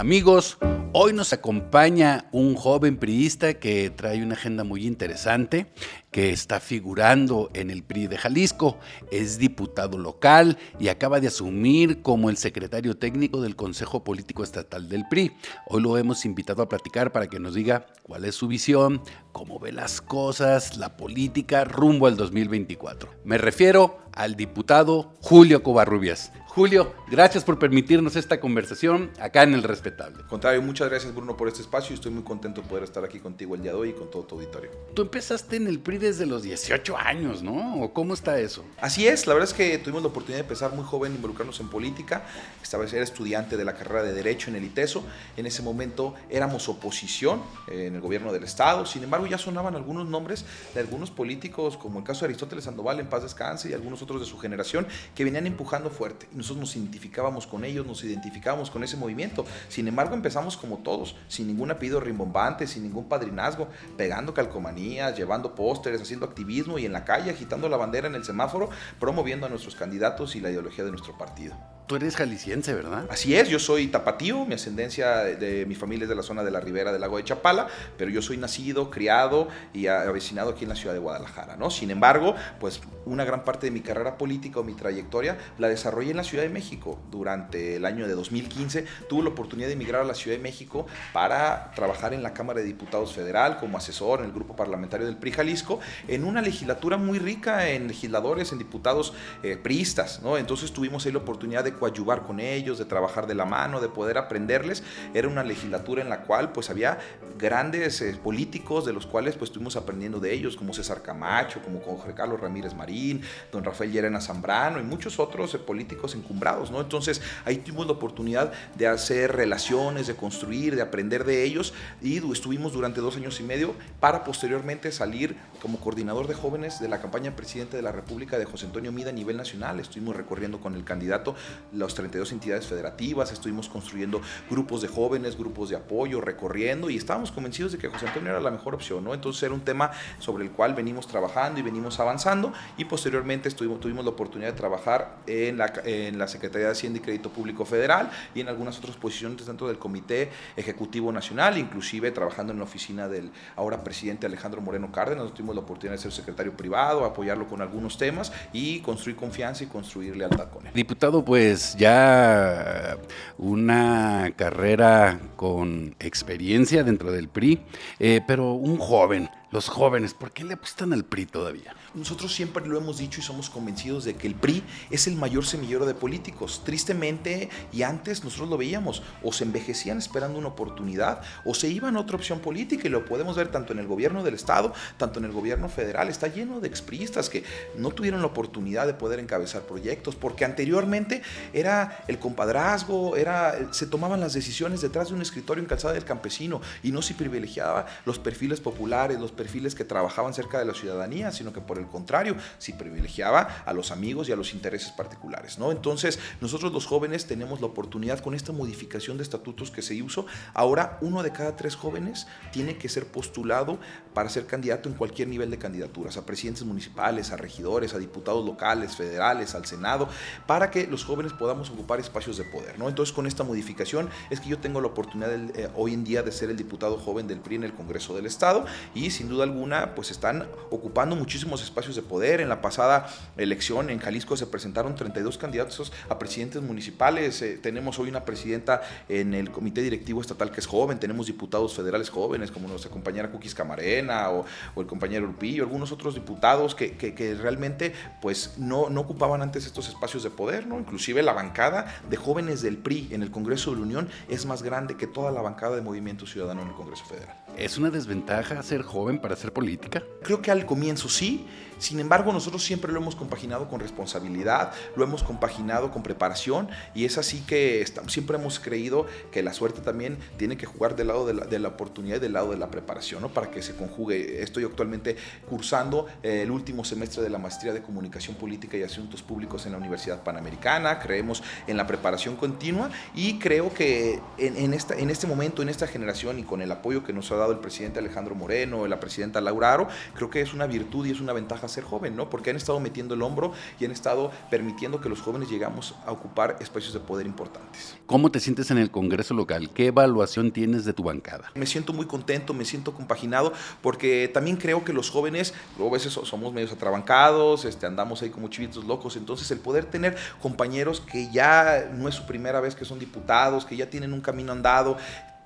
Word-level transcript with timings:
Amigos, 0.00 0.56
hoy 0.94 1.12
nos 1.12 1.34
acompaña 1.34 2.24
un 2.32 2.54
joven 2.54 2.96
priista 2.96 3.52
que 3.52 3.90
trae 3.90 4.22
una 4.22 4.32
agenda 4.32 4.64
muy 4.64 4.86
interesante, 4.86 5.66
que 6.10 6.30
está 6.30 6.58
figurando 6.58 7.50
en 7.52 7.68
el 7.68 7.82
PRI 7.82 8.06
de 8.06 8.16
Jalisco, 8.16 8.78
es 9.10 9.36
diputado 9.38 9.98
local 9.98 10.56
y 10.78 10.88
acaba 10.88 11.20
de 11.20 11.26
asumir 11.26 12.00
como 12.00 12.30
el 12.30 12.38
secretario 12.38 12.96
técnico 12.96 13.42
del 13.42 13.56
Consejo 13.56 14.02
Político 14.02 14.42
Estatal 14.42 14.88
del 14.88 15.04
PRI. 15.06 15.32
Hoy 15.66 15.82
lo 15.82 15.98
hemos 15.98 16.24
invitado 16.24 16.62
a 16.62 16.68
platicar 16.70 17.12
para 17.12 17.26
que 17.26 17.38
nos 17.38 17.54
diga 17.54 17.86
cuál 18.02 18.24
es 18.24 18.34
su 18.34 18.48
visión, 18.48 19.02
cómo 19.32 19.58
ve 19.58 19.72
las 19.72 20.00
cosas, 20.00 20.78
la 20.78 20.96
política 20.96 21.64
rumbo 21.64 22.06
al 22.06 22.16
2024. 22.16 23.10
Me 23.24 23.36
refiero 23.36 23.98
al 24.14 24.34
diputado 24.34 25.12
Julio 25.20 25.62
Covarrubias. 25.62 26.32
Julio, 26.52 26.92
gracias 27.08 27.44
por 27.44 27.60
permitirnos 27.60 28.16
esta 28.16 28.40
conversación 28.40 29.12
acá 29.20 29.44
en 29.44 29.54
El 29.54 29.62
Respetable. 29.62 30.24
Contrario, 30.28 30.60
muchas 30.60 30.88
gracias 30.88 31.14
Bruno 31.14 31.36
por 31.36 31.46
este 31.46 31.60
espacio 31.60 31.92
y 31.92 31.94
estoy 31.94 32.10
muy 32.10 32.24
contento 32.24 32.60
de 32.60 32.66
poder 32.66 32.82
estar 32.82 33.04
aquí 33.04 33.20
contigo 33.20 33.54
el 33.54 33.62
día 33.62 33.70
de 33.70 33.78
hoy 33.78 33.90
y 33.90 33.92
con 33.92 34.10
todo 34.10 34.24
tu 34.24 34.34
auditorio. 34.34 34.68
Tú 34.92 35.02
empezaste 35.02 35.54
en 35.54 35.68
el 35.68 35.78
PRI 35.78 35.98
desde 35.98 36.26
los 36.26 36.42
18 36.42 36.96
años, 36.98 37.44
¿no? 37.44 37.80
¿O 37.80 37.92
cómo 37.92 38.14
está 38.14 38.40
eso? 38.40 38.64
Así 38.80 39.06
es, 39.06 39.28
la 39.28 39.34
verdad 39.34 39.48
es 39.48 39.54
que 39.54 39.78
tuvimos 39.78 40.02
la 40.02 40.08
oportunidad 40.08 40.38
de 40.38 40.42
empezar 40.42 40.74
muy 40.74 40.82
joven, 40.82 41.14
involucrarnos 41.14 41.60
en 41.60 41.68
política. 41.68 42.24
Estaba 42.60 42.84
era 42.84 43.04
estudiante 43.04 43.56
de 43.56 43.64
la 43.64 43.76
carrera 43.76 44.02
de 44.02 44.12
Derecho 44.12 44.50
en 44.50 44.56
el 44.56 44.64
ITESO. 44.64 45.04
En 45.36 45.46
ese 45.46 45.62
momento 45.62 46.14
éramos 46.28 46.68
oposición 46.68 47.42
eh, 47.68 47.86
en 47.86 47.94
el 47.94 48.00
gobierno 48.00 48.32
del 48.32 48.42
Estado. 48.42 48.86
Sin 48.86 49.04
embargo, 49.04 49.28
ya 49.28 49.38
sonaban 49.38 49.76
algunos 49.76 50.08
nombres 50.08 50.44
de 50.74 50.80
algunos 50.80 51.12
políticos, 51.12 51.76
como 51.76 52.00
el 52.00 52.04
caso 52.04 52.22
de 52.22 52.30
Aristóteles 52.30 52.64
Sandoval 52.64 52.98
en 52.98 53.06
paz 53.06 53.22
descanse 53.22 53.70
y 53.70 53.72
algunos 53.72 54.02
otros 54.02 54.20
de 54.20 54.26
su 54.26 54.36
generación, 54.36 54.88
que 55.14 55.22
venían 55.22 55.46
empujando 55.46 55.90
fuerte 55.90 56.26
nosotros 56.50 56.74
nos 56.74 56.76
identificábamos 56.76 57.46
con 57.46 57.64
ellos, 57.64 57.86
nos 57.86 58.02
identificábamos 58.02 58.70
con 58.70 58.82
ese 58.82 58.96
movimiento. 58.96 59.44
Sin 59.68 59.86
embargo, 59.86 60.14
empezamos 60.14 60.56
como 60.56 60.78
todos, 60.78 61.14
sin 61.28 61.46
ningún 61.46 61.70
apellido 61.70 62.00
rimbombante, 62.00 62.66
sin 62.66 62.82
ningún 62.82 63.08
padrinazgo, 63.08 63.68
pegando 63.96 64.34
calcomanías, 64.34 65.16
llevando 65.16 65.54
pósteres, 65.54 66.02
haciendo 66.02 66.26
activismo 66.26 66.78
y 66.78 66.86
en 66.86 66.92
la 66.92 67.04
calle 67.04 67.30
agitando 67.30 67.68
la 67.68 67.76
bandera 67.76 68.08
en 68.08 68.14
el 68.14 68.24
semáforo, 68.24 68.68
promoviendo 68.98 69.46
a 69.46 69.48
nuestros 69.48 69.76
candidatos 69.76 70.34
y 70.34 70.40
la 70.40 70.50
ideología 70.50 70.84
de 70.84 70.90
nuestro 70.90 71.16
partido. 71.16 71.54
Tú 71.90 71.96
eres 71.96 72.14
jalisciense, 72.14 72.72
¿verdad? 72.72 73.06
Así 73.10 73.34
es, 73.34 73.48
yo 73.48 73.58
soy 73.58 73.88
tapatío, 73.88 74.46
mi 74.46 74.54
ascendencia 74.54 75.24
de, 75.24 75.66
mi 75.66 75.74
familia 75.74 76.04
es 76.04 76.08
de 76.08 76.14
la 76.14 76.22
zona 76.22 76.44
de 76.44 76.52
la 76.52 76.60
ribera 76.60 76.92
del 76.92 77.00
lago 77.00 77.16
de 77.16 77.24
Chapala, 77.24 77.66
pero 77.98 78.12
yo 78.12 78.22
soy 78.22 78.36
nacido, 78.36 78.92
criado 78.92 79.48
y 79.74 79.88
avecinado 79.88 80.50
aquí 80.50 80.62
en 80.62 80.68
la 80.68 80.76
ciudad 80.76 80.94
de 80.94 81.00
Guadalajara, 81.00 81.56
¿no? 81.56 81.68
Sin 81.68 81.90
embargo, 81.90 82.36
pues 82.60 82.80
una 83.06 83.24
gran 83.24 83.44
parte 83.44 83.66
de 83.66 83.72
mi 83.72 83.80
carrera 83.80 84.18
política 84.18 84.60
o 84.60 84.62
mi 84.62 84.74
trayectoria 84.74 85.36
la 85.58 85.68
desarrollé 85.68 86.12
en 86.12 86.18
la 86.18 86.22
Ciudad 86.22 86.44
de 86.44 86.50
México. 86.50 87.00
Durante 87.10 87.74
el 87.74 87.84
año 87.84 88.06
de 88.06 88.14
2015 88.14 88.86
tuve 89.08 89.24
la 89.24 89.30
oportunidad 89.30 89.66
de 89.66 89.72
emigrar 89.72 90.02
a 90.02 90.04
la 90.04 90.14
Ciudad 90.14 90.36
de 90.36 90.42
México 90.44 90.86
para 91.12 91.72
trabajar 91.74 92.14
en 92.14 92.22
la 92.22 92.34
Cámara 92.34 92.60
de 92.60 92.66
Diputados 92.66 93.12
Federal 93.12 93.58
como 93.58 93.78
asesor 93.78 94.20
en 94.20 94.26
el 94.26 94.32
grupo 94.32 94.54
parlamentario 94.54 95.06
del 95.06 95.16
PRI 95.16 95.32
Jalisco, 95.32 95.80
en 96.06 96.22
una 96.22 96.40
legislatura 96.40 96.98
muy 96.98 97.18
rica 97.18 97.68
en 97.68 97.88
legisladores, 97.88 98.52
en 98.52 98.58
diputados 98.58 99.12
eh, 99.42 99.56
priistas, 99.56 100.22
¿no? 100.22 100.38
Entonces 100.38 100.70
tuvimos 100.70 101.04
ahí 101.04 101.10
la 101.10 101.18
oportunidad 101.18 101.64
de 101.64 101.79
coadyuvar 101.80 102.22
con 102.22 102.38
ellos, 102.38 102.78
de 102.78 102.84
trabajar 102.84 103.26
de 103.26 103.34
la 103.34 103.44
mano, 103.44 103.80
de 103.80 103.88
poder 103.88 104.18
aprenderles. 104.18 104.84
Era 105.14 105.26
una 105.26 105.42
legislatura 105.42 106.02
en 106.02 106.08
la 106.08 106.22
cual 106.22 106.52
pues 106.52 106.70
había 106.70 106.98
grandes 107.36 108.00
eh, 108.02 108.16
políticos 108.22 108.84
de 108.86 108.92
los 108.92 109.06
cuales 109.06 109.34
pues 109.34 109.50
estuvimos 109.50 109.74
aprendiendo 109.74 110.20
de 110.20 110.32
ellos, 110.32 110.56
como 110.56 110.72
César 110.72 111.02
Camacho, 111.02 111.60
como 111.62 111.80
Jorge 111.80 112.14
Carlos 112.14 112.38
Ramírez 112.40 112.74
Marín, 112.74 113.22
don 113.50 113.64
Rafael 113.64 113.90
Llerena 113.90 114.20
Zambrano 114.20 114.78
y 114.78 114.84
muchos 114.84 115.18
otros 115.18 115.54
eh, 115.54 115.58
políticos 115.58 116.14
encumbrados, 116.14 116.70
¿no? 116.70 116.80
Entonces 116.80 117.20
ahí 117.44 117.56
tuvimos 117.56 117.86
la 117.86 117.92
oportunidad 117.92 118.52
de 118.76 118.86
hacer 118.86 119.32
relaciones, 119.34 120.06
de 120.06 120.14
construir, 120.14 120.76
de 120.76 120.82
aprender 120.82 121.24
de 121.24 121.42
ellos 121.44 121.72
y 122.02 122.18
estuvimos 122.30 122.72
durante 122.72 123.00
dos 123.00 123.16
años 123.16 123.40
y 123.40 123.42
medio 123.42 123.74
para 123.98 124.22
posteriormente 124.22 124.92
salir 124.92 125.36
como 125.62 125.80
coordinador 125.80 126.26
de 126.26 126.34
jóvenes 126.34 126.80
de 126.80 126.88
la 126.88 127.00
campaña 127.00 127.34
presidente 127.34 127.76
de 127.76 127.82
la 127.82 127.92
República 127.92 128.38
de 128.38 128.44
José 128.44 128.66
Antonio 128.66 128.92
Mida 128.92 129.10
a 129.10 129.12
nivel 129.12 129.36
nacional. 129.36 129.80
Estuvimos 129.80 130.16
recorriendo 130.16 130.60
con 130.60 130.74
el 130.74 130.84
candidato 130.84 131.34
las 131.72 131.94
32 131.94 132.32
entidades 132.32 132.66
federativas, 132.66 133.32
estuvimos 133.32 133.68
construyendo 133.68 134.20
grupos 134.50 134.82
de 134.82 134.88
jóvenes, 134.88 135.36
grupos 135.36 135.70
de 135.70 135.76
apoyo, 135.76 136.20
recorriendo 136.20 136.90
y 136.90 136.96
estábamos 136.96 137.30
convencidos 137.30 137.72
de 137.72 137.78
que 137.78 137.88
José 137.88 138.06
Antonio 138.06 138.30
era 138.30 138.40
la 138.40 138.50
mejor 138.50 138.74
opción, 138.74 139.04
¿no? 139.04 139.14
Entonces 139.14 139.42
era 139.42 139.54
un 139.54 139.60
tema 139.60 139.90
sobre 140.18 140.44
el 140.44 140.50
cual 140.50 140.74
venimos 140.74 141.06
trabajando 141.06 141.60
y 141.60 141.62
venimos 141.62 142.00
avanzando 142.00 142.52
y 142.76 142.84
posteriormente 142.84 143.48
estuvimos, 143.48 143.80
tuvimos 143.80 144.04
la 144.04 144.10
oportunidad 144.10 144.50
de 144.50 144.56
trabajar 144.56 145.18
en 145.26 145.58
la, 145.58 145.72
en 145.84 146.18
la 146.18 146.28
Secretaría 146.28 146.66
de 146.66 146.72
Hacienda 146.72 146.98
y 146.98 147.02
Crédito 147.02 147.30
Público 147.30 147.64
Federal 147.64 148.10
y 148.34 148.40
en 148.40 148.48
algunas 148.48 148.78
otras 148.78 148.96
posiciones 148.96 149.46
dentro 149.46 149.68
del 149.68 149.78
Comité 149.78 150.30
Ejecutivo 150.56 151.12
Nacional, 151.12 151.58
inclusive 151.58 152.10
trabajando 152.10 152.52
en 152.52 152.58
la 152.58 152.64
oficina 152.64 153.08
del 153.08 153.30
ahora 153.56 153.82
presidente 153.84 154.26
Alejandro 154.26 154.60
Moreno 154.60 154.90
Cárdenas, 154.92 155.32
tuvimos 155.32 155.54
la 155.54 155.62
oportunidad 155.62 155.96
de 155.96 156.02
ser 156.02 156.12
secretario 156.12 156.56
privado, 156.56 157.04
apoyarlo 157.04 157.46
con 157.46 157.62
algunos 157.62 157.98
temas 157.98 158.32
y 158.52 158.80
construir 158.80 159.16
confianza 159.16 159.64
y 159.64 159.66
construir 159.66 160.16
lealtad 160.16 160.48
con 160.50 160.66
él. 160.66 160.72
Diputado, 160.72 161.24
pues 161.24 161.49
pues, 161.50 161.74
ya 161.76 162.96
una 163.36 164.32
carrera 164.36 165.18
con 165.34 165.96
experiencia 165.98 166.84
dentro 166.84 167.10
del 167.10 167.28
PRI, 167.28 167.60
eh, 167.98 168.20
pero 168.24 168.52
un 168.52 168.78
joven 168.78 169.28
los 169.50 169.68
jóvenes, 169.68 170.14
¿por 170.14 170.30
qué 170.30 170.44
le 170.44 170.54
apuestan 170.54 170.92
al 170.92 171.04
PRI 171.04 171.26
todavía? 171.26 171.74
Nosotros 171.94 172.32
siempre 172.32 172.64
lo 172.64 172.78
hemos 172.78 172.98
dicho 172.98 173.18
y 173.20 173.22
somos 173.24 173.50
convencidos 173.50 174.04
de 174.04 174.14
que 174.14 174.28
el 174.28 174.36
PRI 174.36 174.62
es 174.90 175.08
el 175.08 175.16
mayor 175.16 175.44
semillero 175.44 175.86
de 175.86 175.94
políticos. 175.94 176.62
Tristemente, 176.64 177.50
y 177.72 177.82
antes 177.82 178.22
nosotros 178.22 178.48
lo 178.48 178.56
veíamos, 178.56 179.02
o 179.24 179.32
se 179.32 179.42
envejecían 179.42 179.98
esperando 179.98 180.38
una 180.38 180.48
oportunidad, 180.48 181.22
o 181.44 181.54
se 181.54 181.68
iban 181.68 181.96
a 181.96 182.00
otra 182.00 182.16
opción 182.16 182.38
política, 182.38 182.86
y 182.86 182.90
lo 182.90 183.04
podemos 183.04 183.36
ver 183.36 183.48
tanto 183.48 183.72
en 183.72 183.80
el 183.80 183.88
gobierno 183.88 184.22
del 184.22 184.34
Estado, 184.34 184.72
tanto 184.96 185.18
en 185.18 185.24
el 185.24 185.32
gobierno 185.32 185.68
federal. 185.68 186.08
Está 186.08 186.28
lleno 186.28 186.60
de 186.60 186.68
expristas 186.68 187.28
que 187.28 187.42
no 187.76 187.90
tuvieron 187.90 188.20
la 188.20 188.28
oportunidad 188.28 188.86
de 188.86 188.94
poder 188.94 189.18
encabezar 189.18 189.62
proyectos, 189.62 190.14
porque 190.14 190.44
anteriormente 190.44 191.22
era 191.52 192.04
el 192.06 192.20
compadrazgo, 192.20 193.16
era, 193.16 193.72
se 193.72 193.86
tomaban 193.86 194.20
las 194.20 194.32
decisiones 194.32 194.80
detrás 194.80 195.08
de 195.08 195.14
un 195.14 195.22
escritorio 195.22 195.60
en 195.60 195.68
calzada 195.68 195.94
del 195.94 196.04
campesino, 196.04 196.60
y 196.84 196.92
no 196.92 197.02
se 197.02 197.14
privilegiaba 197.14 197.86
los 198.04 198.20
perfiles 198.20 198.60
populares, 198.60 199.18
los 199.18 199.32
perfiles 199.40 199.74
que 199.74 199.86
trabajaban 199.86 200.34
cerca 200.34 200.58
de 200.58 200.66
la 200.66 200.74
ciudadanía, 200.74 201.32
sino 201.32 201.50
que 201.50 201.62
por 201.62 201.78
el 201.78 201.86
contrario, 201.86 202.36
si 202.58 202.74
privilegiaba 202.74 203.62
a 203.64 203.72
los 203.72 203.90
amigos 203.90 204.28
y 204.28 204.32
a 204.32 204.36
los 204.36 204.52
intereses 204.52 204.90
particulares. 204.90 205.58
¿no? 205.58 205.72
Entonces, 205.72 206.18
nosotros 206.42 206.74
los 206.74 206.84
jóvenes 206.84 207.24
tenemos 207.24 207.62
la 207.62 207.68
oportunidad 207.68 208.18
con 208.18 208.34
esta 208.34 208.52
modificación 208.52 209.16
de 209.16 209.22
estatutos 209.22 209.70
que 209.70 209.80
se 209.80 209.94
hizo, 209.94 210.26
ahora 210.52 210.98
uno 211.00 211.22
de 211.22 211.32
cada 211.32 211.56
tres 211.56 211.74
jóvenes 211.74 212.26
tiene 212.52 212.76
que 212.76 212.90
ser 212.90 213.06
postulado 213.06 213.78
para 214.12 214.28
ser 214.28 214.44
candidato 214.44 214.90
en 214.90 214.94
cualquier 214.94 215.28
nivel 215.28 215.50
de 215.50 215.56
candidaturas, 215.56 216.18
a 216.18 216.26
presidentes 216.26 216.64
municipales, 216.64 217.32
a 217.32 217.38
regidores, 217.38 217.94
a 217.94 217.98
diputados 217.98 218.44
locales, 218.44 218.94
federales, 218.94 219.54
al 219.54 219.64
Senado, 219.64 220.06
para 220.46 220.70
que 220.70 220.86
los 220.86 221.02
jóvenes 221.02 221.32
podamos 221.32 221.70
ocupar 221.70 221.98
espacios 221.98 222.36
de 222.36 222.44
poder. 222.44 222.78
¿no? 222.78 222.90
Entonces, 222.90 223.14
con 223.14 223.26
esta 223.26 223.42
modificación 223.42 224.10
es 224.28 224.38
que 224.40 224.50
yo 224.50 224.58
tengo 224.58 224.82
la 224.82 224.88
oportunidad 224.88 225.32
eh, 225.32 225.70
hoy 225.74 225.94
en 225.94 226.04
día 226.04 226.22
de 226.22 226.30
ser 226.30 226.50
el 226.50 226.58
diputado 226.58 226.98
joven 226.98 227.26
del 227.26 227.40
PRI 227.40 227.56
en 227.56 227.64
el 227.64 227.72
Congreso 227.72 228.14
del 228.14 228.26
Estado 228.26 228.66
y 228.94 229.10
sin 229.10 229.29
duda 229.30 229.44
alguna, 229.44 229.94
pues 229.94 230.10
están 230.10 230.46
ocupando 230.70 231.16
muchísimos 231.16 231.62
espacios 231.62 231.96
de 231.96 232.02
poder. 232.02 232.40
En 232.40 232.48
la 232.48 232.60
pasada 232.60 233.08
elección 233.36 233.88
en 233.88 233.98
Jalisco 233.98 234.36
se 234.36 234.46
presentaron 234.46 234.94
32 234.94 235.38
candidatos 235.38 235.92
a 236.08 236.18
presidentes 236.18 236.60
municipales. 236.60 237.40
Eh, 237.40 237.58
tenemos 237.62 237.98
hoy 237.98 238.10
una 238.10 238.24
presidenta 238.24 238.82
en 239.08 239.32
el 239.32 239.50
comité 239.50 239.80
directivo 239.80 240.20
estatal 240.20 240.50
que 240.50 240.60
es 240.60 240.66
joven. 240.66 240.98
Tenemos 240.98 241.26
diputados 241.26 241.74
federales 241.74 242.10
jóvenes 242.10 242.50
como 242.50 242.68
nuestra 242.68 242.90
compañera 242.90 243.30
Cookies 243.30 243.54
Camarena 243.54 244.30
o, 244.30 244.44
el 244.76 244.86
compañero 244.86 245.26
Urpillo, 245.26 245.62
algunos 245.62 245.92
otros 245.92 246.14
diputados 246.14 246.74
que, 246.74 246.96
que, 246.96 247.34
realmente 247.34 247.92
pues 248.20 248.54
no, 248.58 248.90
no 248.90 249.02
ocupaban 249.02 249.42
antes 249.42 249.66
estos 249.66 249.88
espacios 249.88 250.22
de 250.22 250.30
poder, 250.30 250.66
¿no? 250.66 250.78
Inclusive 250.78 251.22
la 251.22 251.32
bancada 251.32 252.00
de 252.08 252.16
jóvenes 252.16 252.62
del 252.62 252.76
PRI 252.76 253.08
en 253.12 253.22
el 253.22 253.30
Congreso 253.30 253.70
de 253.70 253.76
la 253.76 253.82
Unión 253.82 254.08
es 254.28 254.46
más 254.46 254.62
grande 254.62 254.96
que 254.96 255.06
toda 255.06 255.30
la 255.30 255.40
bancada 255.40 255.76
de 255.76 255.82
Movimiento 255.82 256.26
Ciudadano 256.26 256.62
en 256.62 256.68
el 256.68 256.74
Congreso 256.74 257.04
Federal. 257.04 257.36
¿Es 257.56 257.78
una 257.78 257.90
desventaja 257.90 258.62
ser 258.62 258.82
joven 258.82 259.19
para 259.20 259.34
hacer 259.34 259.52
política? 259.52 260.02
Creo 260.22 260.40
que 260.42 260.50
al 260.50 260.66
comienzo 260.66 261.08
sí, 261.08 261.46
sin 261.80 261.98
embargo, 261.98 262.32
nosotros 262.32 262.62
siempre 262.62 262.92
lo 262.92 263.00
hemos 263.00 263.16
compaginado 263.16 263.68
con 263.68 263.80
responsabilidad, 263.80 264.72
lo 264.96 265.04
hemos 265.04 265.22
compaginado 265.22 265.90
con 265.90 266.02
preparación 266.02 266.68
y 266.94 267.06
es 267.06 267.16
así 267.16 267.40
que 267.40 267.84
siempre 268.06 268.36
hemos 268.36 268.60
creído 268.60 269.06
que 269.32 269.42
la 269.42 269.54
suerte 269.54 269.80
también 269.80 270.18
tiene 270.36 270.58
que 270.58 270.66
jugar 270.66 270.94
del 270.94 271.08
lado 271.08 271.26
de 271.26 271.58
la, 271.58 271.68
oportunidad 271.68 272.16
y 272.16 272.20
del 272.20 272.34
lado 272.34 272.50
de 272.50 272.58
la 272.58 272.70
preparación, 272.70 273.22
¿no? 273.22 273.30
para 273.30 273.50
que 273.50 273.62
se 273.62 273.74
conjugue. 273.74 274.42
Estoy 274.42 274.64
actualmente 274.64 275.16
cursando 275.48 276.06
eh, 276.22 276.42
el 276.42 276.50
último 276.50 276.84
semestre 276.84 277.22
de 277.22 277.30
la 277.30 277.38
maestría 277.38 277.72
de 277.72 277.80
comunicación 277.80 278.36
política 278.36 278.76
y 278.76 278.82
asuntos 278.82 279.22
públicos 279.22 279.64
en 279.64 279.72
la 279.72 279.78
Universidad 279.78 280.22
Panamericana. 280.22 280.98
Creemos 280.98 281.42
en 281.66 281.78
la 281.78 281.86
preparación 281.86 282.36
continua 282.36 282.90
y 283.14 283.38
creo 283.38 283.72
que 283.72 284.20
en, 284.36 284.74
esta, 284.74 284.94
en 284.98 285.08
este 285.08 285.26
momento, 285.26 285.62
en 285.62 285.70
esta 285.70 285.86
generación 285.86 286.38
y 286.38 286.42
con 286.42 286.60
el 286.60 286.70
apoyo 286.70 287.04
que 287.04 287.14
nos 287.14 287.32
ha 287.32 287.36
dado 287.36 287.52
el 287.52 287.58
presidente 287.58 288.00
Alejandro 288.00 288.34
Moreno, 288.34 288.86
la 288.86 289.00
presidenta 289.00 289.40
Laura 289.40 289.72
Aro, 289.72 289.88
creo 290.14 290.28
que 290.28 290.42
es 290.42 290.52
una 290.52 290.66
virtud 290.66 291.06
y 291.06 291.12
es 291.12 291.20
una 291.20 291.32
ventaja 291.32 291.68
ser 291.70 291.84
joven, 291.84 292.16
¿no? 292.16 292.28
Porque 292.28 292.50
han 292.50 292.56
estado 292.56 292.80
metiendo 292.80 293.14
el 293.14 293.22
hombro 293.22 293.52
y 293.78 293.84
han 293.84 293.90
estado 293.90 294.30
permitiendo 294.50 295.00
que 295.00 295.08
los 295.08 295.20
jóvenes 295.20 295.48
llegamos 295.48 295.94
a 296.04 296.12
ocupar 296.12 296.56
espacios 296.60 296.92
de 296.92 297.00
poder 297.00 297.26
importantes. 297.26 297.96
¿Cómo 298.06 298.30
te 298.30 298.40
sientes 298.40 298.70
en 298.70 298.78
el 298.78 298.90
Congreso 298.90 299.34
local? 299.34 299.70
¿Qué 299.70 299.86
evaluación 299.86 300.50
tienes 300.52 300.84
de 300.84 300.92
tu 300.92 301.02
bancada? 301.02 301.50
Me 301.54 301.66
siento 301.66 301.92
muy 301.92 302.06
contento, 302.06 302.54
me 302.54 302.64
siento 302.64 302.92
compaginado, 302.92 303.52
porque 303.82 304.30
también 304.32 304.56
creo 304.56 304.84
que 304.84 304.92
los 304.92 305.10
jóvenes, 305.10 305.54
luego 305.76 305.94
a 305.94 305.98
veces 305.98 306.12
somos 306.12 306.52
medios 306.52 306.72
atrabancados, 306.72 307.64
este, 307.64 307.86
andamos 307.86 308.22
ahí 308.22 308.30
como 308.30 308.48
chivitos 308.48 308.84
locos, 308.84 309.16
entonces 309.16 309.50
el 309.50 309.58
poder 309.58 309.84
tener 309.84 310.16
compañeros 310.42 311.00
que 311.00 311.30
ya 311.30 311.90
no 311.92 312.08
es 312.08 312.14
su 312.14 312.26
primera 312.26 312.60
vez 312.60 312.74
que 312.74 312.84
son 312.84 312.98
diputados, 312.98 313.64
que 313.64 313.76
ya 313.76 313.88
tienen 313.88 314.12
un 314.12 314.20
camino 314.20 314.52
andado, 314.52 314.96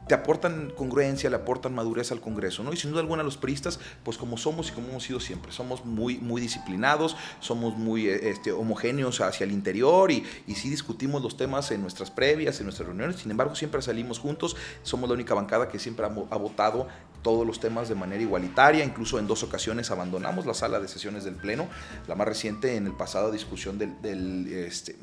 te 0.06 0.14
aportan 0.14 0.72
congruencia, 0.76 1.30
le 1.30 1.36
aportan 1.36 1.74
madurez 1.74 2.12
al 2.12 2.20
Congreso, 2.20 2.62
¿no? 2.62 2.72
Y 2.72 2.76
sin 2.76 2.90
duda 2.90 3.00
alguna 3.00 3.22
los 3.22 3.36
priistas, 3.36 3.80
pues 4.02 4.18
como 4.18 4.36
somos 4.36 4.68
y 4.68 4.72
como 4.72 4.88
hemos 4.88 5.04
sido 5.04 5.20
siempre, 5.20 5.52
somos 5.52 5.84
muy, 5.84 6.18
muy 6.18 6.40
disciplinados, 6.40 7.16
somos 7.40 7.76
muy 7.76 8.08
eh, 8.08 8.30
este, 8.30 8.52
homogéneos 8.52 9.20
hacia 9.20 9.44
el 9.44 9.52
interior 9.52 10.10
y, 10.10 10.24
y 10.46 10.54
sí 10.54 10.68
discutimos 10.68 11.22
los 11.22 11.36
temas 11.36 11.70
en 11.70 11.80
nuestras 11.80 12.10
previas, 12.10 12.58
en 12.60 12.66
nuestras 12.66 12.86
reuniones, 12.88 13.16
sin 13.16 13.30
embargo 13.30 13.54
siempre 13.54 13.80
salimos 13.82 14.18
juntos, 14.18 14.56
somos 14.82 15.08
la 15.08 15.14
única 15.14 15.34
bancada 15.34 15.68
que 15.68 15.78
siempre 15.78 16.04
ha, 16.06 16.08
ha 16.08 16.36
votado 16.36 16.88
todos 17.24 17.46
los 17.46 17.58
temas 17.58 17.88
de 17.88 17.96
manera 17.96 18.22
igualitaria, 18.22 18.84
incluso 18.84 19.18
en 19.18 19.26
dos 19.26 19.42
ocasiones 19.42 19.90
abandonamos 19.90 20.46
la 20.46 20.54
sala 20.54 20.78
de 20.78 20.86
sesiones 20.86 21.24
del 21.24 21.34
Pleno, 21.34 21.66
la 22.06 22.14
más 22.14 22.28
reciente 22.28 22.76
en 22.76 22.86
el 22.86 22.92
pasado 22.92 23.32
discusión 23.32 23.78
del, 23.78 24.00
del, 24.02 24.46
este, 24.52 24.94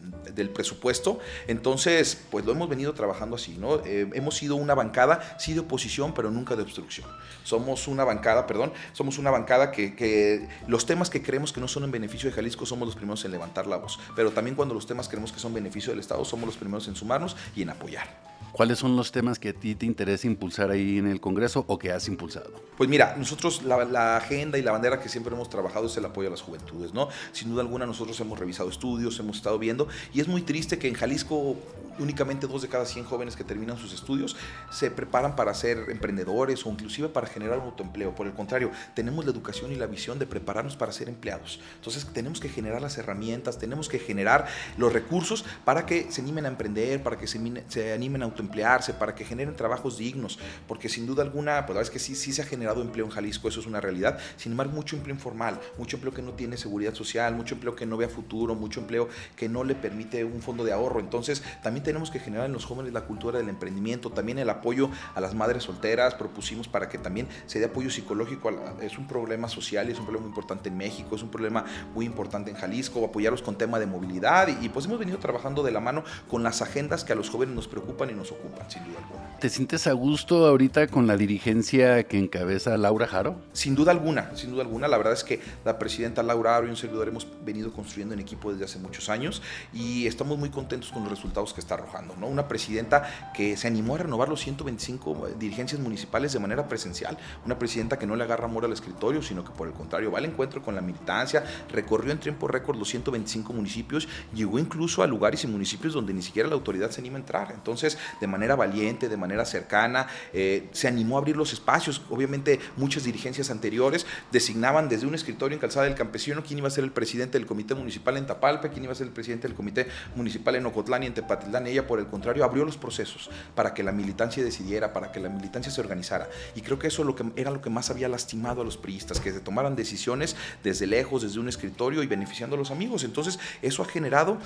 presupuesto, 0.54 1.20
entonces 1.48 2.22
pues 2.30 2.46
lo 2.46 2.52
hemos 2.52 2.70
venido 2.70 2.94
trabajando 2.94 3.36
así, 3.36 3.58
¿no? 3.58 3.84
Eh, 3.84 4.08
hemos 4.14 4.38
sido 4.38 4.56
una 4.56 4.76
bancada 4.76 4.92
bancada, 4.92 5.36
sí 5.38 5.54
de 5.54 5.62
oposición, 5.62 6.14
pero 6.14 6.32
nunca 6.32 6.56
de 6.56 6.64
obstrucción. 6.64 7.08
Somos 7.44 7.88
una 7.88 8.04
bancada, 8.04 8.46
perdón, 8.46 8.74
somos 8.94 9.18
una 9.18 9.32
bancada 9.32 9.72
que, 9.72 9.96
que, 9.96 10.48
los 10.68 10.86
temas 10.86 11.10
que 11.10 11.22
creemos 11.22 11.54
que 11.54 11.62
no 11.62 11.68
son 11.68 11.84
en 11.86 11.92
beneficio 11.92 12.30
de 12.30 12.36
Jalisco 12.36 12.66
somos 12.66 12.88
los 12.88 12.96
primeros 12.96 13.24
en 13.26 13.32
levantar 13.32 13.68
la 13.68 13.78
voz, 13.78 14.00
pero 14.16 14.32
también 14.32 14.56
cuando 14.56 14.74
los 14.74 14.86
temas 14.86 15.08
creemos 15.08 15.32
que 15.32 15.40
son 15.40 15.54
beneficio 15.54 15.92
del 15.92 16.00
Estado 16.00 16.24
somos 16.26 16.46
los 16.46 16.58
primeros 16.58 16.88
en 16.88 16.96
sumarnos 16.96 17.36
y 17.56 17.62
en 17.62 17.70
apoyar. 17.70 18.31
¿Cuáles 18.52 18.80
son 18.80 18.96
los 18.96 19.12
temas 19.12 19.40
que 19.40 19.50
a 19.50 19.54
ti 19.54 19.76
te 19.76 19.86
interesa 19.86 20.28
impulsar 20.28 20.72
ahí 20.72 20.98
en 20.98 21.08
el 21.08 21.22
Congreso 21.22 21.64
o 21.68 21.80
que 21.80 21.92
has 21.92 22.08
impulsado? 22.08 22.52
Pues 22.78 22.90
mira, 22.90 23.16
nosotros 23.18 23.64
la, 23.64 24.18
agenda 24.18 24.58
y 24.58 24.62
la 24.62 24.72
bandera 24.72 25.00
que 25.00 25.10
siempre 25.10 25.34
hemos 25.34 25.50
trabajado 25.50 25.88
es 25.88 25.98
el 25.98 26.06
apoyo 26.06 26.28
a 26.28 26.32
las 26.32 26.42
juventudes, 26.42 26.94
¿no? 26.94 27.08
Sin 27.32 27.50
duda 27.50 27.62
alguna 27.62 27.86
nosotros 27.86 28.20
hemos 28.20 28.38
revisado 28.38 28.70
estudios, 28.70 29.20
hemos 29.20 29.38
estado 29.38 29.58
viendo 29.58 29.88
y 30.14 30.20
es 30.20 30.28
muy 30.28 30.42
triste 30.42 30.78
que 30.78 30.88
en 30.88 30.96
Jalisco 30.96 31.56
únicamente 32.00 32.48
dos 32.48 32.62
de 32.62 32.68
cada 32.68 32.86
100 32.86 33.06
jóvenes 33.06 33.36
que 33.36 33.44
terminan 33.44 33.78
sus 33.78 33.94
estudios 33.94 34.36
se 34.72 34.92
preparan 34.92 35.36
para 35.36 35.54
ser 35.54 35.86
emprendedores 35.90 36.66
o 36.66 36.70
inclusive 36.70 37.10
para 37.10 37.28
generar 37.28 37.60
un 37.60 37.66
autoempleo. 37.66 38.16
Por 38.16 38.28
el 38.28 38.34
contrario, 38.34 38.72
tenemos 38.94 39.26
la 39.26 39.32
educación 39.32 39.72
y 39.72 39.76
la 39.76 39.88
visión 39.88 40.20
de 40.20 40.26
prepararnos 40.26 40.76
para 40.76 40.92
ser 40.92 41.10
empleados. 41.10 41.60
Entonces 41.76 42.06
tenemos 42.14 42.40
que 42.40 42.50
generar 42.50 42.82
las 42.82 42.98
herramientas, 42.98 43.58
tenemos 43.58 43.90
que 43.90 44.00
generar 44.00 44.48
los 44.78 44.94
recursos 44.94 45.46
para 45.66 45.86
que 45.86 46.12
se 46.12 46.22
animen 46.22 46.46
a 46.46 46.50
emprender, 46.50 47.04
para 47.04 47.18
que 47.18 47.28
se, 47.28 47.40
se 47.68 47.94
animen 47.94 48.22
a 48.22 48.26
autoemplearse, 48.26 48.94
para 48.94 49.16
que 49.16 49.26
generen 49.26 49.56
trabajos 49.56 49.98
dignos, 49.98 50.40
porque 50.68 50.90
sin 50.90 51.06
duda 51.06 51.24
alguna, 51.24 51.66
pues 51.66 51.76
la 51.76 51.82
verdad 51.82 51.84
es 51.84 51.90
que 51.90 52.00
sí, 52.00 52.16
sí 52.16 52.34
se 52.34 52.42
ha 52.42 52.46
generado 52.46 52.82
empleo 52.82 53.06
en 53.06 53.12
Jalisco, 53.12 53.48
eso 53.48 53.60
es 53.60 53.66
una 53.66 53.82
realidad. 53.82 54.20
Sin 54.38 54.54
embargo, 54.54 54.74
mucho 54.74 54.96
empleo 54.96 55.16
informal, 55.16 55.60
mucho 55.78 55.98
empleo 55.98 56.14
que 56.14 56.22
no 56.22 56.34
tiene 56.34 56.58
seguridad 56.58 56.94
social, 56.94 57.36
mucho 57.36 57.56
empleo 57.56 57.76
que 57.76 57.86
no 57.86 57.98
vea 57.98 58.10
futuro, 58.10 58.56
mucho 58.56 58.80
empleo 58.80 59.10
que 59.36 59.50
no 59.50 59.64
le 59.64 59.76
permite 59.76 60.24
un 60.24 60.42
fondo 60.42 60.64
de 60.64 60.74
ahorro. 60.74 61.00
Entonces, 61.00 61.44
también 61.62 61.81
tenemos 61.82 62.12
que 62.12 62.20
generar 62.20 62.46
en 62.46 62.54
los 62.54 62.66
jóvenes 62.66 62.94
la 62.94 63.02
cultura 63.02 63.40
del 63.40 63.50
emprendimiento, 63.50 64.10
también 64.10 64.40
el 64.40 64.50
apoyo 64.50 64.90
a 65.16 65.22
las 65.22 65.34
madres 65.34 65.64
solteras, 65.64 66.16
propusimos 66.16 66.68
para 66.68 66.90
que 66.90 66.98
también 66.98 67.28
se 67.46 67.60
dé 67.60 67.66
apoyo 67.66 67.90
psicológico, 67.90 68.52
es 68.82 68.98
un 68.98 69.08
problema 69.08 69.48
social 69.48 69.90
y 69.90 69.92
es 69.92 70.00
un 70.00 70.06
problema 70.06 70.24
muy 70.24 70.30
importante 70.30 70.70
en 70.70 70.78
México, 70.78 71.16
es 71.16 71.24
un 71.24 71.30
problema 71.30 71.66
muy 71.94 72.06
importante 72.06 72.52
en 72.52 72.58
Jalisco, 72.58 73.04
apoyarlos 73.06 73.42
con 73.42 73.58
tema 73.58 73.80
de 73.80 73.86
movilidad 73.86 74.48
y, 74.48 74.66
y 74.66 74.70
pues 74.70 74.86
hemos 74.86 75.00
venido 75.00 75.18
trabajando 75.18 75.64
de 75.64 75.72
la 75.72 75.80
mano 75.80 76.04
con 76.28 76.44
las 76.44 76.62
agendas 76.62 77.04
que 77.04 77.14
a 77.14 77.16
los 77.16 77.30
jóvenes 77.30 77.56
nos 77.56 77.68
preocupan 77.68 78.10
y 78.10 78.14
nos 78.14 78.32
ocupan, 78.32 78.70
sin 78.70 78.84
duda 78.86 79.00
alguna. 79.00 79.38
¿Te 79.40 79.50
sientes 79.50 79.88
a 79.88 79.94
gusto 79.94 80.46
ahorita 80.46 80.88
con 80.88 81.08
la 81.08 81.18
dirigencia 81.18 82.04
que 82.04 82.20
encabeza 82.20 82.78
Laura 82.78 83.08
Jaro? 83.08 83.42
Sin 83.54 83.74
duda 83.74 83.92
alguna, 83.92 84.36
sin 84.36 84.52
duda 84.52 84.62
alguna. 84.62 84.88
La 84.88 84.98
verdad 84.98 85.14
es 85.14 85.24
que 85.24 85.42
la 85.66 85.80
presidenta 85.80 86.22
Laura 86.22 86.52
Jaro 86.54 86.68
y 86.68 86.70
un 86.70 86.78
servidor 86.78 87.08
hemos 87.08 87.28
venido 87.44 87.72
construyendo 87.72 88.14
en 88.14 88.20
equipo 88.20 88.52
desde 88.52 88.66
hace 88.66 88.78
muchos 88.78 89.10
años 89.10 89.42
y 89.74 90.06
estamos 90.06 90.38
muy 90.38 90.50
contentos 90.50 90.92
con 90.92 91.02
los 91.04 91.12
resultados 91.12 91.54
que 91.54 91.60
arrojando. 91.74 92.16
¿no? 92.20 92.28
Una 92.28 92.48
presidenta 92.48 93.32
que 93.34 93.58
se 93.58 93.68
animó 93.68 93.96
a 93.96 94.00
renovar 94.00 94.30
los 94.30 94.42
125 94.42 95.30
dirigencias 95.40 95.80
municipales 95.82 96.34
de 96.34 96.40
manera 96.40 96.68
presencial. 96.68 97.18
Una 97.46 97.58
presidenta 97.58 97.98
que 97.98 98.08
no 98.08 98.16
le 98.16 98.24
agarra 98.24 98.46
amor 98.46 98.66
al 98.66 98.74
escritorio, 98.74 99.22
sino 99.22 99.44
que 99.44 99.52
por 99.52 99.68
el 99.68 99.74
contrario 99.74 100.12
va 100.12 100.20
al 100.20 100.26
encuentro 100.26 100.62
con 100.62 100.76
la 100.76 100.82
militancia, 100.82 101.44
recorrió 101.72 102.12
en 102.12 102.20
tiempo 102.20 102.48
récord 102.48 102.78
los 102.78 102.90
125 102.90 103.54
municipios, 103.54 104.08
llegó 104.34 104.60
incluso 104.60 105.04
a 105.04 105.08
lugares 105.08 105.44
y 105.44 105.48
municipios 105.48 105.94
donde 105.94 106.14
ni 106.14 106.22
siquiera 106.22 106.50
la 106.50 106.56
autoridad 106.56 106.92
se 106.92 107.02
anima 107.02 107.18
a 107.18 107.20
entrar. 107.20 107.52
Entonces, 107.54 107.98
de 108.20 108.28
manera 108.28 108.56
valiente, 108.56 109.10
de 109.10 109.18
manera 109.18 109.46
cercana, 109.46 110.08
eh, 110.34 110.70
se 110.72 110.88
animó 110.88 111.18
a 111.18 111.20
abrir 111.20 111.38
los 111.38 111.54
espacios. 111.54 112.02
Obviamente, 112.10 112.60
muchas 112.78 113.04
dirigencias 113.04 113.50
anteriores 113.50 114.06
designaban 114.32 114.90
desde 114.90 115.08
un 115.08 115.16
escritorio 115.16 115.56
en 115.56 115.60
Calzada 115.60 115.86
del 115.86 115.96
Campesino 115.96 116.44
quién 116.44 116.60
iba 116.60 116.68
a 116.68 116.72
ser 116.72 116.84
el 116.84 116.92
presidente 116.92 117.38
del 117.38 117.48
comité 117.48 117.76
municipal 117.76 118.18
en 118.18 118.26
Tapalpa, 118.26 118.70
quién 118.70 118.84
iba 118.84 118.94
a 118.94 118.96
ser 118.96 119.08
el 119.08 119.14
presidente 119.14 119.48
del 119.48 119.56
comité 119.56 119.88
municipal 120.16 120.56
en 120.56 120.66
Ocotlán 120.66 121.04
y 121.04 121.08
en 121.08 121.14
Tepatitlán. 121.14 121.61
Ella, 121.68 121.88
por 121.88 122.00
el 122.00 122.08
contrario, 122.08 122.44
abrió 122.44 122.66
los 122.66 122.78
procesos 122.78 123.30
para 123.56 123.74
que 123.74 123.84
la 123.84 123.92
militancia 123.92 124.44
decidiera, 124.44 124.94
para 124.94 125.12
que 125.12 125.20
la 125.20 125.30
militancia 125.30 125.72
se 125.72 125.82
organizara. 125.82 126.30
Y 126.56 126.62
creo 126.62 126.80
que 126.80 126.88
eso 126.88 127.04
lo 127.04 127.16
que, 127.16 127.26
era 127.36 127.52
lo 127.52 127.62
que 127.62 127.70
más 127.70 127.90
había 127.90 128.08
lastimado 128.08 128.62
a 128.62 128.66
los 128.66 128.78
priistas, 128.78 129.20
que 129.20 129.32
se 129.32 129.40
tomaran 129.40 129.76
decisiones 129.76 130.36
desde 130.64 130.88
lejos, 130.88 131.22
desde 131.22 131.40
un 131.40 131.50
escritorio 131.50 132.04
y 132.04 132.08
beneficiando 132.08 132.56
a 132.56 132.60
los 132.60 132.72
amigos. 132.72 133.04
Entonces, 133.04 133.40
eso 133.62 133.84
ha 133.84 133.86
generado 133.86 134.38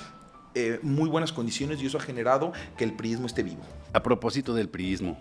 eh, 0.54 0.78
muy 0.82 1.08
buenas 1.08 1.32
condiciones 1.32 1.82
y 1.82 1.86
eso 1.86 1.98
ha 1.98 2.00
generado 2.00 2.52
que 2.76 2.84
el 2.84 2.94
priismo 2.94 3.26
esté 3.26 3.42
vivo. 3.42 3.62
A 3.92 4.02
propósito 4.02 4.54
del 4.54 4.68
priismo, 4.68 5.18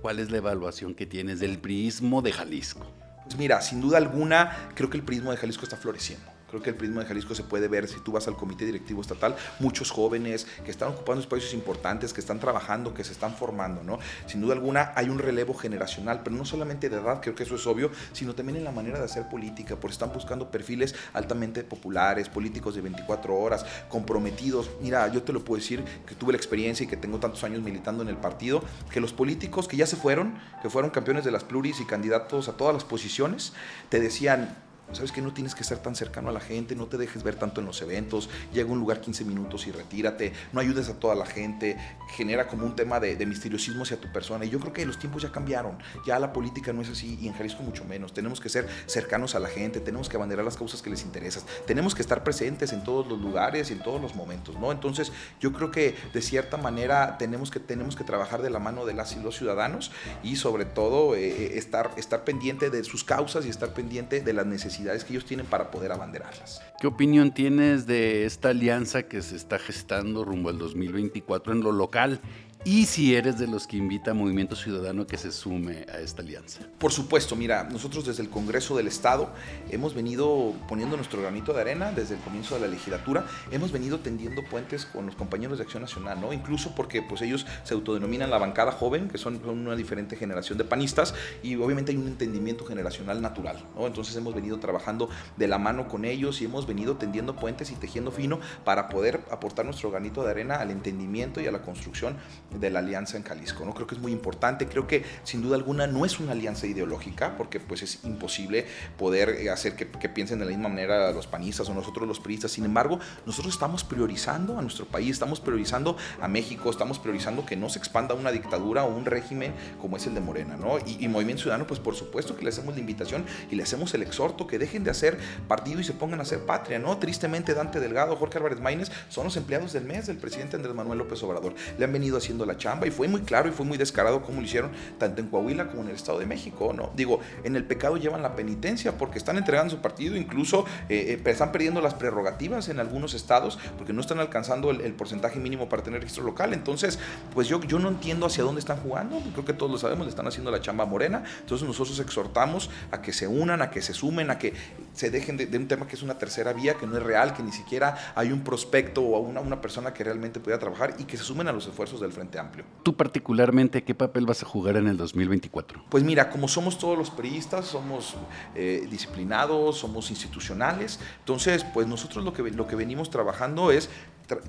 ¿cuál 0.00 0.20
es 0.20 0.30
la 0.30 0.36
evaluación 0.36 0.94
que 0.94 1.06
tienes 1.06 1.40
del 1.40 1.58
priismo 1.58 2.22
de 2.22 2.32
Jalisco? 2.32 2.86
Pues 3.24 3.36
mira, 3.36 3.60
sin 3.62 3.80
duda 3.80 3.98
alguna, 3.98 4.70
creo 4.74 4.88
que 4.88 4.96
el 4.96 5.02
priismo 5.02 5.32
de 5.32 5.38
Jalisco 5.38 5.64
está 5.64 5.76
floreciendo. 5.76 6.35
Creo 6.48 6.62
que 6.62 6.70
el 6.70 6.76
prisma 6.76 7.02
de 7.02 7.08
Jalisco 7.08 7.34
se 7.34 7.42
puede 7.42 7.68
ver 7.68 7.88
si 7.88 8.00
tú 8.00 8.12
vas 8.12 8.28
al 8.28 8.36
comité 8.36 8.64
directivo 8.64 9.00
estatal, 9.00 9.36
muchos 9.58 9.90
jóvenes 9.90 10.46
que 10.64 10.70
están 10.70 10.90
ocupando 10.90 11.20
espacios 11.20 11.52
importantes, 11.54 12.12
que 12.12 12.20
están 12.20 12.38
trabajando, 12.38 12.94
que 12.94 13.02
se 13.02 13.12
están 13.12 13.34
formando, 13.34 13.82
¿no? 13.82 13.98
Sin 14.26 14.40
duda 14.40 14.54
alguna 14.54 14.92
hay 14.94 15.08
un 15.08 15.18
relevo 15.18 15.54
generacional, 15.54 16.20
pero 16.22 16.36
no 16.36 16.44
solamente 16.44 16.88
de 16.88 16.96
edad, 16.96 17.20
creo 17.20 17.34
que 17.34 17.42
eso 17.42 17.56
es 17.56 17.66
obvio, 17.66 17.90
sino 18.12 18.34
también 18.34 18.58
en 18.58 18.64
la 18.64 18.70
manera 18.70 18.98
de 18.98 19.04
hacer 19.04 19.28
política, 19.28 19.76
porque 19.76 19.92
están 19.92 20.12
buscando 20.12 20.50
perfiles 20.50 20.94
altamente 21.12 21.64
populares, 21.64 22.28
políticos 22.28 22.74
de 22.74 22.80
24 22.82 23.34
horas, 23.34 23.66
comprometidos. 23.88 24.70
Mira, 24.80 25.08
yo 25.08 25.22
te 25.22 25.32
lo 25.32 25.44
puedo 25.44 25.60
decir 25.60 25.84
que 26.06 26.14
tuve 26.14 26.32
la 26.32 26.38
experiencia 26.38 26.84
y 26.84 26.86
que 26.86 26.96
tengo 26.96 27.18
tantos 27.18 27.42
años 27.44 27.62
militando 27.62 28.02
en 28.02 28.08
el 28.08 28.16
partido, 28.16 28.62
que 28.90 29.00
los 29.00 29.12
políticos 29.12 29.68
que 29.68 29.76
ya 29.76 29.86
se 29.86 29.96
fueron, 29.96 30.38
que 30.62 30.70
fueron 30.70 30.90
campeones 30.90 31.24
de 31.24 31.30
las 31.30 31.44
pluris 31.44 31.80
y 31.80 31.84
candidatos 31.84 32.48
a 32.48 32.56
todas 32.56 32.74
las 32.74 32.84
posiciones, 32.84 33.52
te 33.88 34.00
decían, 34.00 34.56
sabes 34.92 35.12
que 35.12 35.20
no 35.20 35.32
tienes 35.32 35.54
que 35.54 35.62
estar 35.62 35.78
tan 35.78 35.96
cercano 35.96 36.28
a 36.28 36.32
la 36.32 36.40
gente, 36.40 36.76
no 36.76 36.86
te 36.86 36.96
dejes 36.96 37.22
ver 37.22 37.34
tanto 37.34 37.60
en 37.60 37.66
los 37.66 37.82
eventos, 37.82 38.30
llega 38.52 38.68
a 38.68 38.72
un 38.72 38.78
lugar 38.78 39.00
15 39.00 39.24
minutos 39.24 39.66
y 39.66 39.72
retírate, 39.72 40.32
no 40.52 40.60
ayudes 40.60 40.88
a 40.88 40.94
toda 40.94 41.14
la 41.14 41.26
gente, 41.26 41.76
genera 42.08 42.46
como 42.46 42.64
un 42.64 42.76
tema 42.76 43.00
de, 43.00 43.26
misteriosismo 43.26 43.82
hacia 43.82 44.00
tu 44.00 44.12
persona. 44.12 44.44
Y 44.44 44.50
yo 44.50 44.60
creo 44.60 44.72
que 44.72 44.86
los 44.86 44.98
tiempos 44.98 45.22
ya 45.22 45.32
cambiaron, 45.32 45.78
ya 46.06 46.18
la 46.20 46.32
política 46.32 46.72
no 46.72 46.82
es 46.82 46.88
así 46.88 47.18
y 47.20 47.26
en 47.26 47.34
Jalisco 47.34 47.62
mucho 47.62 47.84
menos. 47.84 48.12
Tenemos 48.12 48.40
que 48.40 48.48
ser 48.48 48.68
cercanos 48.86 49.34
a 49.34 49.40
la 49.40 49.48
gente, 49.48 49.80
tenemos 49.80 50.08
que 50.08 50.16
abanderar 50.16 50.44
las 50.44 50.56
causas 50.56 50.82
que 50.82 50.90
les 50.90 51.02
interesan, 51.02 51.42
tenemos 51.66 51.94
que 51.94 52.02
estar 52.02 52.22
presentes 52.22 52.72
en 52.72 52.84
todos 52.84 53.08
los 53.08 53.20
lugares 53.20 53.70
y 53.70 53.72
en 53.72 53.82
todos 53.82 54.00
los 54.00 54.14
momentos, 54.14 54.58
¿no? 54.58 54.70
Entonces 54.70 55.12
yo 55.40 55.52
creo 55.52 55.70
que 55.72 55.96
de 56.14 56.22
cierta 56.22 56.56
manera 56.56 57.18
tenemos 57.18 57.50
que, 57.50 57.58
tenemos 57.58 57.96
que 57.96 58.04
trabajar 58.04 58.42
de 58.42 58.50
la 58.50 58.60
mano 58.60 58.86
de 58.86 58.94
las 58.94 59.16
y 59.16 59.20
los 59.20 59.36
ciudadanos 59.36 59.90
y 60.22 60.36
sobre 60.36 60.64
todo 60.64 61.16
eh, 61.16 61.58
estar, 61.58 61.90
estar 61.96 62.24
pendiente 62.24 62.70
de 62.70 62.84
sus 62.84 63.02
causas 63.02 63.46
y 63.46 63.48
estar 63.48 63.72
pendiente 63.72 64.20
de 64.20 64.32
las 64.32 64.46
necesidades 64.46 64.75
que 64.76 65.12
ellos 65.12 65.24
tienen 65.24 65.46
para 65.46 65.70
poder 65.70 65.92
abanderarlas. 65.92 66.60
¿Qué 66.80 66.86
opinión 66.86 67.32
tienes 67.32 67.86
de 67.86 68.24
esta 68.26 68.50
alianza 68.50 69.04
que 69.04 69.22
se 69.22 69.36
está 69.36 69.58
gestando 69.58 70.24
rumbo 70.24 70.50
al 70.50 70.58
2024 70.58 71.52
en 71.52 71.60
lo 71.60 71.72
local 71.72 72.20
y 72.66 72.86
si 72.86 73.14
eres 73.14 73.38
de 73.38 73.46
los 73.46 73.68
que 73.68 73.76
invita 73.76 74.10
a 74.10 74.14
Movimiento 74.14 74.56
Ciudadano 74.56 75.06
que 75.06 75.16
se 75.16 75.30
sume 75.30 75.86
a 75.88 76.00
esta 76.00 76.22
alianza. 76.22 76.62
Por 76.78 76.90
supuesto, 76.90 77.36
mira, 77.36 77.62
nosotros 77.62 78.04
desde 78.04 78.24
el 78.24 78.28
Congreso 78.28 78.76
del 78.76 78.88
Estado 78.88 79.30
hemos 79.70 79.94
venido 79.94 80.52
poniendo 80.66 80.96
nuestro 80.96 81.22
granito 81.22 81.52
de 81.52 81.60
arena 81.60 81.92
desde 81.92 82.16
el 82.16 82.20
comienzo 82.22 82.56
de 82.56 82.62
la 82.62 82.66
legislatura, 82.66 83.24
hemos 83.52 83.70
venido 83.70 84.00
tendiendo 84.00 84.42
puentes 84.42 84.84
con 84.84 85.06
los 85.06 85.14
compañeros 85.14 85.58
de 85.58 85.62
Acción 85.62 85.80
Nacional, 85.80 86.20
¿no? 86.20 86.32
Incluso 86.32 86.74
porque 86.74 87.02
pues 87.02 87.22
ellos 87.22 87.46
se 87.62 87.72
autodenominan 87.72 88.30
la 88.30 88.38
bancada 88.38 88.72
joven, 88.72 89.06
que 89.06 89.18
son 89.18 89.40
una 89.48 89.76
diferente 89.76 90.16
generación 90.16 90.58
de 90.58 90.64
panistas 90.64 91.14
y 91.44 91.54
obviamente 91.54 91.92
hay 91.92 91.98
un 91.98 92.08
entendimiento 92.08 92.64
generacional 92.64 93.22
natural, 93.22 93.64
¿no? 93.76 93.86
Entonces 93.86 94.16
hemos 94.16 94.34
venido 94.34 94.58
trabajando 94.58 95.08
de 95.36 95.46
la 95.46 95.58
mano 95.58 95.86
con 95.86 96.04
ellos 96.04 96.42
y 96.42 96.46
hemos 96.46 96.66
venido 96.66 96.96
tendiendo 96.96 97.36
puentes 97.36 97.70
y 97.70 97.76
tejiendo 97.76 98.10
fino 98.10 98.40
para 98.64 98.88
poder 98.88 99.20
aportar 99.30 99.64
nuestro 99.66 99.92
granito 99.92 100.24
de 100.24 100.32
arena 100.32 100.56
al 100.56 100.72
entendimiento 100.72 101.40
y 101.40 101.46
a 101.46 101.52
la 101.52 101.62
construcción 101.62 102.16
de 102.58 102.70
la 102.70 102.80
alianza 102.80 103.16
en 103.16 103.22
Jalisco. 103.22 103.64
¿no? 103.64 103.74
Creo 103.74 103.86
que 103.86 103.94
es 103.94 104.00
muy 104.00 104.12
importante, 104.12 104.66
creo 104.66 104.86
que 104.86 105.04
sin 105.24 105.42
duda 105.42 105.56
alguna 105.56 105.86
no 105.86 106.04
es 106.04 106.20
una 106.20 106.32
alianza 106.32 106.66
ideológica, 106.66 107.36
porque 107.36 107.60
pues 107.60 107.82
es 107.82 108.04
imposible 108.04 108.66
poder 108.98 109.30
eh, 109.30 109.50
hacer 109.50 109.76
que, 109.76 109.86
piensen 110.06 110.38
de 110.38 110.44
la 110.44 110.52
misma 110.52 110.68
manera 110.68 111.10
los 111.12 111.26
panistas 111.26 111.68
o 111.68 111.74
nosotros 111.74 112.06
los 112.06 112.20
priistas. 112.20 112.52
Sin 112.52 112.64
embargo, 112.64 113.00
nosotros 113.26 113.54
estamos 113.54 113.84
priorizando 113.84 114.58
a 114.58 114.62
nuestro 114.62 114.86
país, 114.86 115.10
estamos 115.10 115.40
priorizando 115.40 115.96
a 116.20 116.28
México, 116.28 116.70
estamos 116.70 116.98
priorizando 116.98 117.44
que 117.44 117.56
no 117.56 117.68
se 117.68 117.78
expanda 117.78 118.14
una 118.14 118.30
dictadura 118.30 118.84
o 118.84 118.94
un 118.94 119.04
régimen 119.04 119.52
como 119.80 119.96
es 119.96 120.06
el 120.06 120.14
de 120.14 120.20
Morena. 120.20 120.56
¿no? 120.56 120.78
Y, 120.86 121.06
Movimiento 121.08 121.42
Ciudadano, 121.42 121.66
pues 121.66 121.80
por 121.80 121.94
supuesto 121.94 122.36
que 122.36 122.42
le 122.42 122.50
hacemos 122.50 122.74
la 122.74 122.80
invitación 122.80 123.24
y 123.50 123.56
le 123.56 123.62
hacemos 123.62 123.94
el 123.94 124.02
exhorto 124.02 124.46
que 124.46 124.58
dejen 124.58 124.84
de 124.84 124.90
hacer 124.90 125.18
partido 125.48 125.80
y 125.80 125.84
se 125.84 125.92
pongan 125.92 126.20
a 126.20 126.22
hacer 126.22 126.40
patria. 126.40 126.78
¿no? 126.78 126.96
Tristemente, 126.98 127.54
Dante 127.54 127.80
Delgado, 127.80 128.16
Jorge 128.16 128.38
Álvarez 128.38 128.60
Maínez 128.60 128.90
son 129.08 129.24
los 129.24 129.36
empleados 129.36 129.72
del 129.72 129.84
mes 129.84 130.06
del 130.06 130.18
presidente 130.18 130.56
Andrés 130.56 130.74
Manuel 130.74 130.98
López 130.98 131.22
Obrador. 131.22 131.54
Le 131.78 131.84
han 131.84 131.92
venido 131.92 132.16
haciendo 132.16 132.45
la 132.46 132.56
chamba 132.56 132.86
y 132.86 132.90
fue 132.90 133.08
muy 133.08 133.22
claro 133.22 133.48
y 133.48 133.52
fue 133.52 133.66
muy 133.66 133.78
descarado 133.78 134.22
como 134.22 134.40
lo 134.40 134.46
hicieron 134.46 134.70
tanto 134.98 135.20
en 135.20 135.28
Coahuila 135.28 135.68
como 135.68 135.82
en 135.82 135.88
el 135.88 135.96
Estado 135.96 136.18
de 136.18 136.26
México, 136.26 136.72
¿no? 136.74 136.90
Digo, 136.96 137.20
en 137.44 137.56
el 137.56 137.64
pecado 137.64 137.96
llevan 137.96 138.22
la 138.22 138.36
penitencia 138.36 138.96
porque 138.98 139.18
están 139.18 139.36
entregando 139.36 139.74
su 139.74 139.80
partido, 139.80 140.16
incluso 140.16 140.64
eh, 140.88 141.20
eh, 141.24 141.30
están 141.30 141.52
perdiendo 141.52 141.80
las 141.80 141.94
prerrogativas 141.94 142.68
en 142.68 142.80
algunos 142.80 143.14
estados 143.14 143.58
porque 143.76 143.92
no 143.92 144.00
están 144.00 144.18
alcanzando 144.18 144.70
el, 144.70 144.96
porcentaje 144.96 145.38
mínimo 145.38 145.68
para 145.68 145.82
tener 145.82 146.00
registro 146.00 146.24
local. 146.24 146.54
Entonces, 146.54 146.98
pues 147.34 147.48
yo, 147.48 147.60
yo 147.62 147.78
no 147.78 147.88
entiendo 147.88 148.26
hacia 148.26 148.44
dónde 148.44 148.60
están 148.60 148.78
jugando, 148.78 149.20
creo 149.32 149.44
que 149.44 149.52
todos 149.52 149.70
lo 149.70 149.78
sabemos, 149.78 150.06
le 150.06 150.10
están 150.10 150.26
haciendo 150.26 150.50
la 150.50 150.60
chamba 150.60 150.86
morena. 150.86 151.24
Entonces 151.40 151.66
nosotros 151.66 151.98
exhortamos 151.98 152.70
a 152.90 153.02
que 153.02 153.12
se 153.12 153.26
unan, 153.26 153.62
a 153.62 153.70
que 153.70 153.82
se 153.82 153.92
sumen, 153.92 154.30
a 154.30 154.38
que 154.38 154.54
se 154.94 155.10
dejen 155.10 155.36
de, 155.36 155.56
un 155.56 155.68
tema 155.68 155.86
que 155.86 155.96
es 155.96 156.02
una 156.02 156.18
tercera 156.18 156.52
vía, 156.52 156.74
que 156.74 156.86
no 156.86 156.96
es 156.96 157.02
real, 157.02 157.34
que 157.34 157.42
ni 157.42 157.52
siquiera 157.52 158.12
hay 158.14 158.32
un 158.32 158.42
prospecto 158.42 159.02
o 159.02 159.18
una, 159.20 159.40
una 159.40 159.60
persona 159.60 159.92
que 159.92 160.04
realmente 160.04 160.40
pueda 160.40 160.58
trabajar 160.58 160.94
y 160.98 161.04
que 161.04 161.16
se 161.16 161.24
sumen 161.24 161.48
a 161.48 161.52
los 161.52 161.66
esfuerzos 161.66 162.00
del 162.00 162.12
Frente 162.12 162.25
Amplio. 162.38 162.64
Tú 162.82 162.96
particularmente, 162.96 163.82
¿qué 163.84 163.94
papel 163.94 164.26
vas 164.26 164.42
a 164.42 164.46
jugar 164.46 164.76
en 164.76 164.88
el 164.88 164.96
2024? 164.96 165.84
Pues 165.88 166.04
mira, 166.04 166.30
como 166.30 166.48
somos 166.48 166.78
todos 166.78 166.98
los 166.98 167.10
periodistas, 167.10 167.66
somos 167.66 168.14
eh, 168.54 168.86
disciplinados, 168.90 169.78
somos 169.78 170.10
institucionales, 170.10 171.00
entonces 171.20 171.64
pues 171.72 171.86
nosotros 171.86 172.24
lo 172.24 172.32
que, 172.32 172.42
lo 172.50 172.66
que 172.66 172.76
venimos 172.76 173.10
trabajando 173.10 173.70
es 173.70 173.88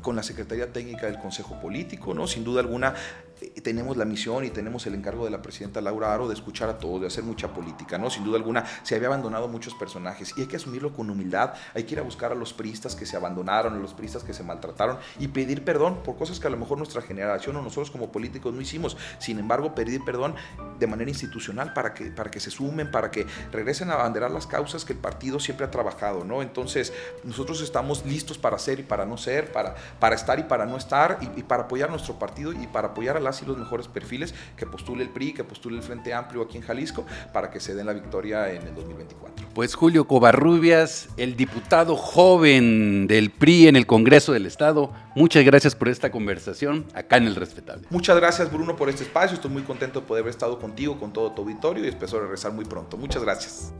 con 0.02 0.16
la 0.16 0.24
Secretaría 0.24 0.72
Técnica 0.72 1.08
del 1.08 1.20
Consejo 1.20 1.60
Político, 1.60 2.14
¿no? 2.14 2.28
Sin 2.28 2.44
duda 2.44 2.62
alguna 2.62 2.94
eh, 3.42 3.62
tenemos 3.62 3.98
la 3.98 4.06
misión 4.06 4.46
y 4.46 4.50
tenemos 4.50 4.86
el 4.88 4.96
encargo 4.96 5.26
de 5.26 5.32
la 5.32 5.42
presidenta 5.42 5.82
Laura 5.82 6.14
Aro 6.14 6.28
de 6.28 6.34
escuchar 6.34 6.70
a 6.70 6.78
todos, 6.78 7.02
de 7.02 7.08
hacer 7.08 7.24
mucha 7.24 7.54
política, 7.54 7.98
¿no? 7.98 8.10
Sin 8.10 8.24
duda 8.24 8.38
alguna 8.38 8.66
se 8.84 8.96
había 8.96 9.08
abandonado 9.08 9.48
muchos 9.48 9.76
personajes 9.76 10.34
y 10.38 10.42
hay 10.42 10.48
que 10.48 10.56
asumirlo 10.56 10.94
con 10.94 11.10
humildad, 11.10 11.54
hay 11.74 11.84
que 11.84 11.94
ir 11.94 12.00
a 12.00 12.04
buscar 12.04 12.32
a 12.32 12.36
los 12.36 12.54
priistas 12.54 12.96
que 12.96 13.06
se 13.06 13.16
abandonaron, 13.16 13.76
a 13.76 13.78
los 13.78 13.94
priistas 13.94 14.24
que 14.24 14.34
se 14.34 14.44
maltrataron 14.44 14.98
y 15.20 15.28
pedir 15.28 15.64
perdón 15.64 16.02
por 16.04 16.18
cosas 16.18 16.40
que 16.40 16.48
a 16.48 16.50
lo 16.50 16.58
mejor 16.58 16.78
nuestra 16.78 17.02
generación 17.02 17.56
o 17.56 17.62
nosotros 17.62 17.92
como 17.92 18.12
políticos 18.12 18.54
no 18.54 18.62
hicimos. 18.62 18.98
Sin 19.20 19.40
embargo, 19.40 19.76
pedir 19.76 20.04
perdón 20.04 20.36
de 20.80 20.88
manera 20.88 21.10
institucional 21.10 21.74
para 21.74 21.94
que, 21.94 22.06
para 22.06 22.30
que 22.30 22.40
se 22.40 22.52
sumen, 22.52 22.92
para 22.92 23.12
que 23.12 23.26
regresen 23.52 23.90
a 23.90 23.96
abanderar 23.96 24.32
las 24.32 24.48
causas 24.48 24.86
que 24.86 24.94
el 24.94 25.00
partido 25.00 25.40
siempre 25.40 25.66
ha 25.66 25.72
trabajado, 25.72 26.24
¿no? 26.24 26.42
Entonces, 26.42 26.94
nosotros 27.24 27.62
estamos 27.62 28.06
listos 28.06 28.38
para 28.38 28.58
ser 28.60 28.80
y 28.80 28.84
para 28.84 29.06
no 29.06 29.18
ser, 29.18 29.52
para, 29.52 29.76
para 30.00 30.16
estar 30.16 30.40
y 30.40 30.44
para 30.44 30.66
no 30.66 30.78
estar 30.78 31.20
y, 31.22 31.40
y 31.40 31.44
para 31.44 31.64
apoyar 31.64 31.90
nuestro 31.90 32.20
partido 32.20 32.52
y 32.54 32.68
para 32.68 32.90
apoyar 32.90 33.18
a 33.18 33.20
las 33.20 33.42
y 33.42 33.46
los 33.46 33.58
mejores 33.58 33.88
perfiles 33.88 34.34
que 34.56 34.66
postule 34.66 35.04
el 35.04 35.10
PRI, 35.10 35.34
que 35.34 35.44
postule 35.44 35.78
el 35.78 35.84
Frente 35.84 36.14
Amplio 36.14 36.42
aquí 36.42 36.58
en 36.58 36.64
Jalisco 36.64 37.06
para 37.34 37.50
que 37.50 37.60
se 37.60 37.76
den 37.76 37.86
la 37.86 37.94
victoria 37.94 38.52
en 38.52 38.62
el 38.64 38.76
2024. 38.76 39.48
Pues 39.54 39.76
Julio 39.76 40.08
Covarrubias, 40.08 41.10
el 41.18 41.36
diputado 41.36 41.96
joven 41.96 43.08
del 43.08 43.32
PRI 43.32 43.68
en 43.68 43.76
el 43.76 43.86
Congreso 43.88 44.34
del 44.34 44.46
Estado, 44.46 44.92
muchas 45.16 45.44
gracias 45.44 45.76
por 45.76 45.90
esta 45.90 46.12
conversación 46.12 46.86
acá 46.94 47.18
en 47.18 47.28
El 47.28 47.36
Respetable. 47.36 47.88
Muchas 47.90 48.18
gracias 48.18 48.52
Bruno 48.52 48.76
por 48.76 48.90
este 48.90 49.04
espacio, 49.04 49.36
estoy 49.36 49.52
muy 49.52 49.64
contento 49.64 50.02
de 50.02 50.08
poder 50.08 50.24
haber 50.24 50.32
estado 50.32 50.60
contigo, 50.68 51.00
con 51.00 51.14
todo 51.14 51.32
tu 51.32 51.44
auditorio 51.44 51.86
y 51.86 51.88
espero 51.88 52.20
regresar 52.20 52.52
muy 52.52 52.66
pronto. 52.66 52.98
Muchas 52.98 53.24
gracias. 53.24 53.74